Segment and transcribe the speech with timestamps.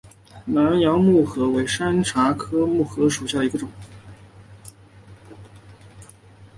[0.45, 3.69] 南洋木荷为山茶科木荷属下的一个种。